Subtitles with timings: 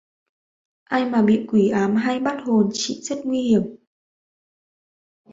[0.83, 3.63] Ai mà bị quỷ ám hay bắt hồn chị rất nguy hiểm